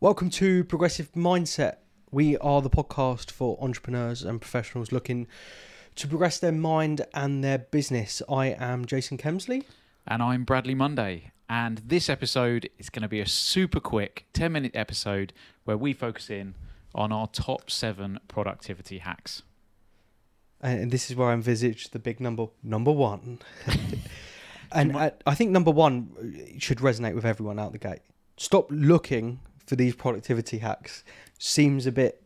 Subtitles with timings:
[0.00, 1.78] Welcome to Progressive Mindset.
[2.12, 5.26] We are the podcast for entrepreneurs and professionals looking
[5.96, 8.22] to progress their mind and their business.
[8.28, 9.64] I am Jason Kemsley.
[10.06, 11.32] And I'm Bradley Munday.
[11.48, 15.32] And this episode is going to be a super quick 10 minute episode
[15.64, 16.54] where we focus in
[16.94, 19.42] on our top seven productivity hacks.
[20.60, 23.40] And this is where I envisage the big number, number one.
[24.72, 28.02] and I, I think number one should resonate with everyone out the gate.
[28.36, 31.04] Stop looking for these productivity hacks.
[31.38, 32.24] Seems a bit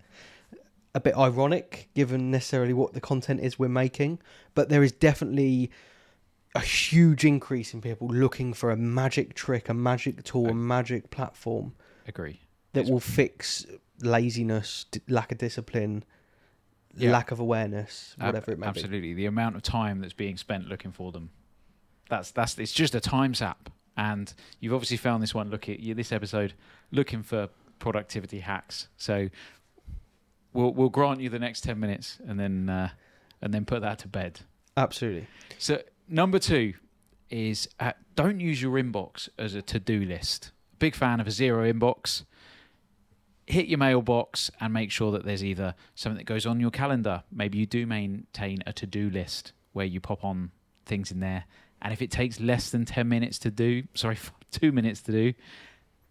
[0.95, 4.19] a bit ironic given necessarily what the content is we're making,
[4.55, 5.71] but there is definitely
[6.55, 11.11] a huge increase in people looking for a magic trick, a magic tool, a magic
[11.11, 11.73] platform.
[12.07, 12.41] Agree.
[12.75, 13.65] That will fix
[14.03, 16.05] laziness, d- lack of discipline,
[16.95, 17.11] Yeah.
[17.11, 18.69] lack of awareness, Ab- whatever it may be.
[18.69, 19.15] Absolutely.
[19.15, 21.31] The amount of time that's being spent looking for them.
[22.11, 23.71] That's that's it's just a time sap.
[23.97, 26.55] And you've obviously found this one look at this episode
[26.91, 28.89] looking for productivity hacks.
[28.97, 29.29] So
[30.53, 32.91] we'll we'll grant you the next 10 minutes and then uh,
[33.41, 34.41] and then put that to bed.
[34.77, 35.27] Absolutely.
[35.59, 36.75] So number two
[37.29, 40.53] is uh, don't use your inbox as a to-do list.
[40.79, 42.25] Big fan of a zero inbox.
[43.47, 47.25] Hit your mailbox and make sure that there's either something that goes on your calendar.
[47.33, 50.53] Maybe you do maintain a to-do list where you pop on
[50.87, 51.45] things in there.
[51.83, 54.17] And if it takes less than 10 minutes to do, sorry,
[54.51, 55.35] two minutes to do,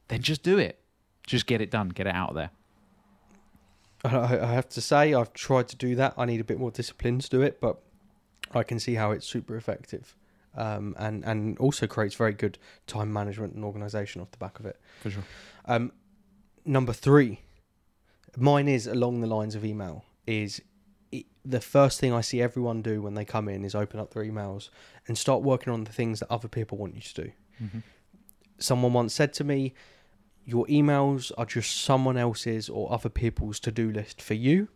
[0.10, 0.80] then just do it.
[1.26, 1.90] Just get it done.
[1.90, 2.50] Get it out of there.
[4.04, 6.16] I, I have to say, I've tried to do that.
[6.18, 7.82] I need a bit more discipline to do it, but
[8.54, 10.16] I can see how it's super effective,
[10.58, 14.66] um, and and also creates very good time management and organisation off the back of
[14.66, 14.80] it.
[15.02, 15.24] For sure.
[15.66, 15.92] Um,
[16.66, 17.42] number three,
[18.36, 20.04] mine is along the lines of email.
[20.28, 20.62] Is
[21.12, 24.14] it, the first thing I see everyone do when they come in is open up
[24.14, 24.70] their emails
[25.08, 27.32] and start working on the things that other people want you to do.
[27.64, 27.80] Mm-hmm.
[28.60, 29.74] Someone once said to me,
[30.46, 34.70] Your emails are just someone else's or other people's to do list for you.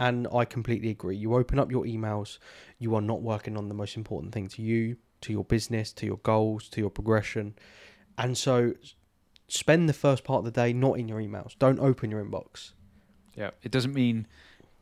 [0.00, 1.16] And I completely agree.
[1.16, 2.38] You open up your emails,
[2.78, 6.06] you are not working on the most important thing to you, to your business, to
[6.06, 7.54] your goals, to your progression.
[8.18, 8.74] And so
[9.48, 11.56] spend the first part of the day not in your emails.
[11.58, 12.72] Don't open your inbox.
[13.36, 14.26] Yeah, it doesn't mean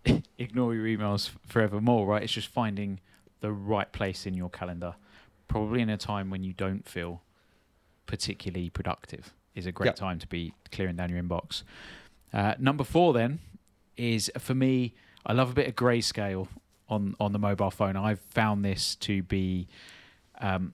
[0.38, 2.22] ignore your emails forevermore, right?
[2.22, 3.00] It's just finding
[3.40, 4.94] the right place in your calendar,
[5.48, 7.22] probably in a time when you don't feel
[8.06, 9.32] particularly productive.
[9.54, 9.96] Is a great Yep.
[9.96, 11.64] time to be clearing down your inbox.
[12.32, 13.40] Uh, number four then
[13.96, 14.94] is for me.
[15.26, 16.46] I love a bit of grayscale
[16.88, 17.96] on on the mobile phone.
[17.96, 19.66] I've found this to be
[20.40, 20.72] um,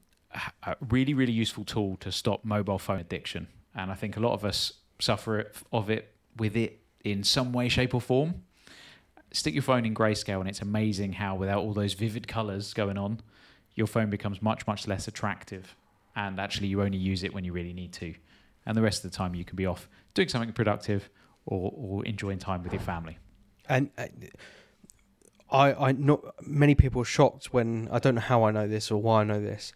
[0.63, 4.35] a really really useful tool to stop mobile phone addiction, and I think a lot
[4.35, 8.43] of us suffer of it with it in some way, shape, or form.
[9.37, 12.97] Stick your phone in grayscale, and it's amazing how, without all those vivid colors going
[12.97, 13.21] on,
[13.75, 15.77] your phone becomes much, much less attractive.
[16.17, 18.15] And actually, you only use it when you really need to.
[18.65, 21.11] And the rest of the time, you can be off doing something productive
[21.45, 23.19] or, or enjoying time with your family.
[23.69, 24.07] And uh,
[25.51, 28.91] I, I not many people are shocked when I don't know how I know this
[28.91, 29.75] or why I know this,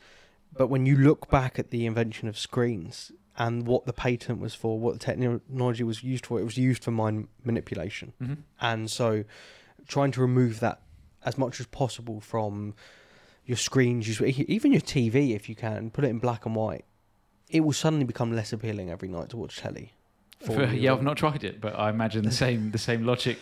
[0.57, 4.55] but when you look back at the invention of screens and what the patent was
[4.55, 8.13] for, what the technology was used for, it was used for mind manipulation.
[8.21, 8.35] Mm-hmm.
[8.61, 9.25] And so,
[9.89, 10.83] trying to remove that
[11.25, 12.75] as much as possible from
[13.45, 16.85] your screens, even your TV, if you can, put it in black and white,
[17.49, 19.93] it will suddenly become less appealing every night to watch telly.
[20.41, 23.39] for yeah, I've not tried it, but I imagine the same the same logic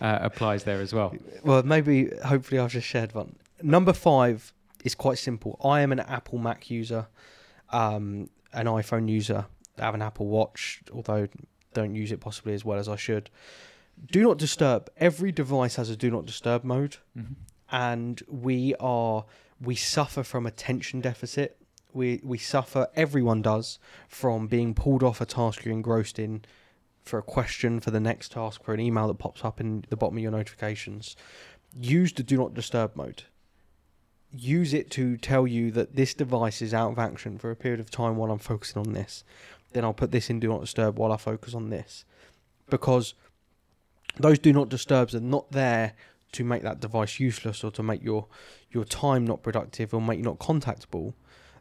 [0.00, 1.14] uh, applies there as well.
[1.42, 3.36] Well, maybe, hopefully, I've just shared one.
[3.62, 4.52] Number five
[4.84, 5.58] is quite simple.
[5.64, 7.08] I am an Apple Mac user,
[7.70, 9.46] um, an iPhone user.
[9.78, 11.28] I have an Apple Watch, although
[11.74, 13.30] don't use it possibly as well as I should.
[14.10, 14.90] Do not disturb.
[14.96, 17.34] Every device has a do not disturb mode, Mm-hmm.
[17.70, 19.24] and we are
[19.60, 21.58] we suffer from attention deficit.
[21.92, 22.88] We we suffer.
[22.94, 23.78] Everyone does
[24.08, 26.44] from being pulled off a task you're engrossed in
[27.02, 29.96] for a question for the next task for an email that pops up in the
[29.96, 31.14] bottom of your notifications.
[31.78, 33.22] Use the do not disturb mode.
[34.38, 37.80] Use it to tell you that this device is out of action for a period
[37.80, 39.24] of time while I'm focusing on this.
[39.72, 42.04] Then I'll put this in do not disturb while I focus on this.
[42.68, 43.14] Because
[44.18, 45.94] those do not disturbs are not there
[46.32, 48.26] to make that device useless or to make your
[48.70, 51.14] your time not productive or make you not contactable.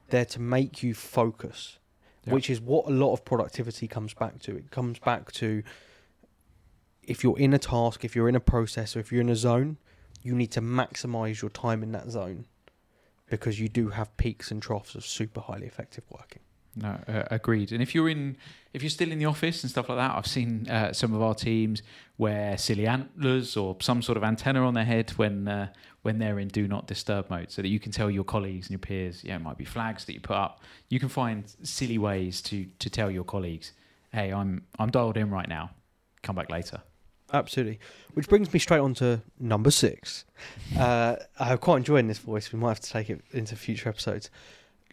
[0.09, 1.79] They're to make you focus,
[2.25, 2.33] Yeah.
[2.33, 4.55] which is what a lot of productivity comes back to.
[4.55, 5.63] It comes back to
[7.03, 9.35] if you're in a task, if you're in a process, or if you're in a
[9.35, 9.77] zone,
[10.21, 12.45] you need to maximize your time in that zone
[13.29, 16.41] because you do have peaks and troughs of super highly effective working.
[16.77, 17.71] No, uh, agreed.
[17.71, 18.35] And if you're in,
[18.73, 21.21] if you're still in the office and stuff like that, I've seen uh, some of
[21.21, 21.81] our teams
[22.17, 25.69] wear silly antlers or some sort of antenna on their head when uh,
[26.01, 28.71] when they're in do not disturb mode, so that you can tell your colleagues and
[28.71, 29.23] your peers.
[29.23, 30.61] Yeah, it might be flags that you put up.
[30.89, 33.71] You can find silly ways to to tell your colleagues,
[34.11, 35.71] hey, I'm I'm dialed in right now.
[36.23, 36.81] Come back later.
[37.33, 37.79] Absolutely.
[38.13, 40.25] Which brings me straight on to number six.
[40.77, 42.51] Uh, I'm quite enjoying this voice.
[42.53, 44.29] We might have to take it into future episodes.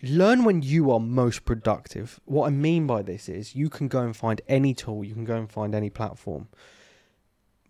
[0.02, 2.18] Learn when you are most productive.
[2.24, 5.24] What I mean by this is you can go and find any tool, you can
[5.24, 6.48] go and find any platform,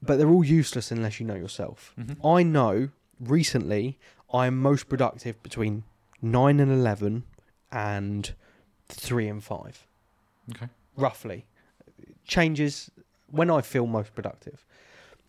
[0.00, 1.92] but they're all useless unless you know yourself.
[1.98, 2.26] Mm-hmm.
[2.26, 2.88] I know
[3.20, 3.98] recently
[4.32, 5.84] I am most productive between
[6.22, 7.24] 9 and 11
[7.70, 8.32] and
[8.88, 9.86] 3 and 5.
[10.56, 10.68] Okay.
[10.96, 11.46] Roughly.
[12.26, 12.90] Changes
[13.32, 14.64] when I feel most productive.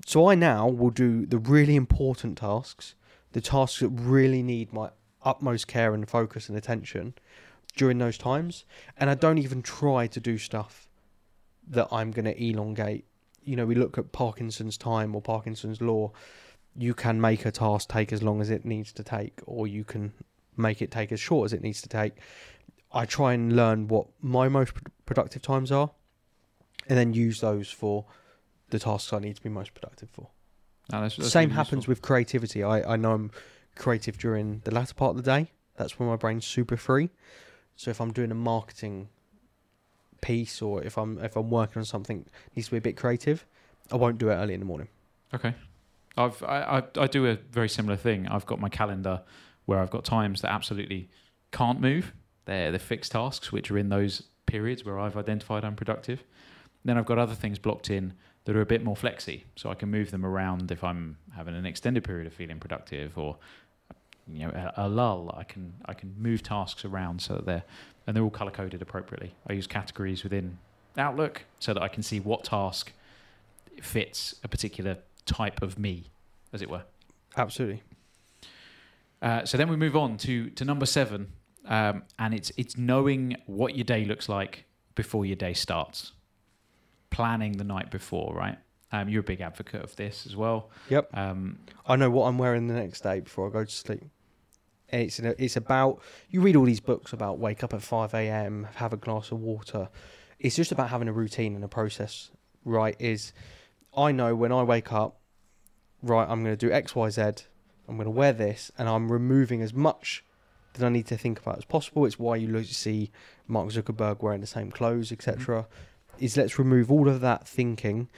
[0.06, 2.94] So I now will do the really important tasks,
[3.32, 4.90] the tasks that really need my
[5.24, 7.14] utmost care and focus and attention
[7.76, 8.66] during those times.
[8.98, 10.88] And I don't even try to do stuff
[11.70, 13.06] that I'm going to elongate.
[13.44, 16.12] You know, we look at Parkinson's time or Parkinson's law.
[16.76, 19.84] You can make a task take as long as it needs to take, or you
[19.84, 20.12] can
[20.58, 22.14] make it take as short as it needs to take.
[22.92, 24.74] I try and learn what my most
[25.06, 25.92] productive times are,
[26.88, 28.06] and then use those for
[28.70, 30.30] the tasks I need to be most productive for.
[30.92, 31.92] No, that's- that's Same really happens useful.
[31.92, 32.64] with creativity.
[32.64, 33.32] I, I know I'm
[33.76, 35.52] creative during the latter part of the day.
[35.78, 37.10] That's when my brain's super free.
[37.76, 39.10] So if I'm doing a marketing
[40.22, 42.96] piece or if I'm if I'm working on something that needs to be a bit
[42.98, 43.46] creative,
[43.92, 44.88] I won't do it early in the morning.
[45.34, 45.54] Okay.
[46.18, 48.28] I've I, I I do a very similar thing.
[48.28, 49.22] I've got my calendar
[49.66, 51.10] where I've got times that absolutely
[51.52, 52.14] can't move.
[52.46, 56.24] They're the fixed tasks which are in those periods where I've identified I'm productive.
[56.86, 58.14] Then I've got other things blocked in
[58.46, 61.56] that are a bit more flexy, so I can move them around if I'm having
[61.56, 63.38] an extended period of feeling productive or
[64.28, 65.34] you know a, a lull.
[65.38, 67.64] I can I can move tasks around so that they're
[68.06, 69.34] and they're all color coded appropriately.
[69.48, 70.58] I use categories within
[70.98, 72.92] Outlook so that I can see what task
[73.82, 76.06] fits a particular type of me,
[76.52, 76.84] as it were.
[77.36, 77.82] Absolutely.
[79.22, 81.32] Uh, so then we move on to to number seven,
[81.66, 84.66] um, and it's it's knowing what your day looks like
[84.96, 86.12] before your day starts,
[87.13, 88.57] planning the night before, right?
[88.92, 90.69] Um, you're a big advocate of this as well.
[90.89, 91.15] Yep.
[91.15, 94.04] Um, I know what I'm wearing the next day before I go to sleep.
[94.89, 98.68] It's it's about you read all these books about wake up at five a.m.
[98.75, 99.89] have a glass of water.
[100.39, 102.30] It's just about having a routine and a process.
[102.65, 102.95] Right?
[103.00, 103.33] Is
[103.95, 105.19] I know when I wake up,
[106.01, 106.27] right?
[106.30, 107.21] I'm going to do X, Y, Z.
[107.88, 110.24] I'm going to wear this, and I'm removing as much
[110.74, 112.06] that I need to think about as possible.
[112.06, 113.12] It's why you see
[113.48, 115.68] Mark Zuckerberg wearing the same clothes, etc.
[116.19, 118.10] Is let's remove all of that thinking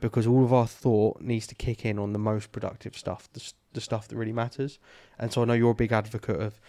[0.00, 3.52] because all of our thought needs to kick in on the most productive stuff, the,
[3.72, 4.78] the stuff that really matters.
[5.18, 6.60] And so I know you're a big advocate of,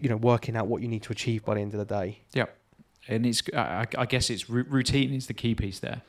[0.00, 2.20] you know, working out what you need to achieve by the end of the day.
[2.32, 2.56] Yep.
[3.08, 6.02] And it's I, I guess it's routine is the key piece there.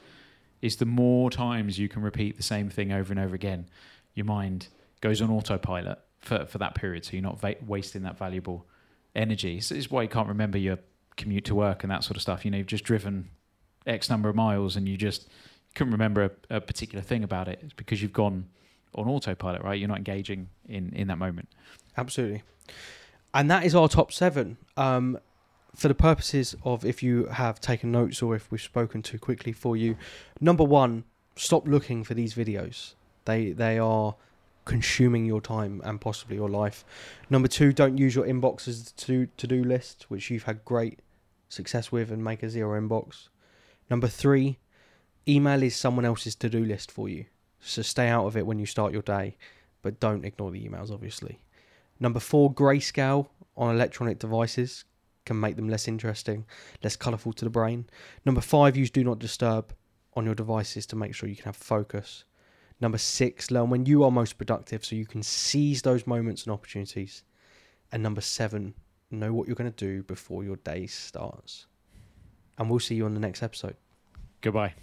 [0.62, 3.68] Is the more times you can repeat the same thing over and over again,
[4.14, 4.68] your mind
[5.02, 8.66] goes on autopilot for, for that period, so you're not va- wasting that valuable
[9.14, 9.60] energy.
[9.60, 10.80] So it's why you can't remember your
[11.18, 12.46] commute to work and that sort of stuff.
[12.46, 13.30] You know, you've just driven
[13.86, 15.28] X number of miles and you just
[15.76, 17.60] couldn't remember a, a particular thing about it.
[17.64, 18.46] It's because you've gone
[18.96, 19.80] on autopilot, right?
[19.80, 21.50] You're not engaging in in that moment.
[21.98, 22.44] Absolutely.
[23.34, 24.58] And that is our top seven.
[24.78, 25.18] Um,
[25.76, 29.52] for the purposes of if you have taken notes or if we've spoken too quickly
[29.52, 29.98] for you,
[30.40, 31.04] number one,
[31.36, 32.94] stop looking for these videos.
[33.26, 34.16] They they are
[34.66, 36.86] consuming your time and possibly your life.
[37.30, 41.00] Number two, don't use your inbox as to to do list, which you've had great
[41.50, 43.30] success with, and make a zero inbox.
[43.94, 44.58] Number three,
[45.28, 47.26] email is someone else's to do list for you.
[47.60, 49.38] So stay out of it when you start your day,
[49.84, 51.44] but don't ignore the emails, obviously.
[52.00, 54.86] Number four, grayscale on electronic devices
[55.28, 56.48] can make them less interesting,
[56.84, 57.86] less colourful to the brain.
[58.26, 59.76] Number five, use do not disturb
[60.16, 62.24] on your devices to make sure you can have focus.
[62.82, 66.52] Number six, learn when you are most productive so you can seize those moments and
[66.52, 67.22] opportunities.
[67.92, 68.74] And number seven,
[69.12, 71.68] know what you're going to do before your day starts.
[72.58, 73.76] And we'll see you on the next episode.
[74.44, 74.76] Goodbye.